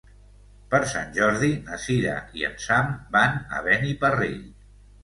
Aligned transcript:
Per 0.71 0.79
Sant 0.93 1.13
Jordi 1.17 1.51
na 1.69 1.79
Cira 1.85 2.17
i 2.41 2.49
en 2.51 2.59
Sam 2.67 2.93
van 3.19 3.39
a 3.61 3.65
Beniparrell. 3.71 4.43